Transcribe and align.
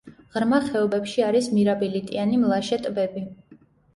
ღრმა 0.35 0.59
ხეობებში 0.69 1.25
არის 1.25 1.49
მირაბილიტიანი 1.57 2.39
მლაშე 2.45 2.79
ტბები. 2.87 3.23